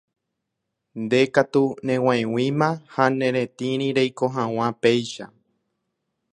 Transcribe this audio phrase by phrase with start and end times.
[1.03, 5.25] Ndékatu neg̃uaig̃uĩma ha neretĩri reiko hag̃ua péicha.